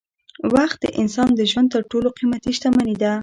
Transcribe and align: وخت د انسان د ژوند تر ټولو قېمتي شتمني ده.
وخت 0.53 0.77
د 0.83 0.85
انسان 1.01 1.29
د 1.35 1.41
ژوند 1.51 1.67
تر 1.73 1.81
ټولو 1.91 2.07
قېمتي 2.17 2.51
شتمني 2.57 2.95
ده. 3.01 3.13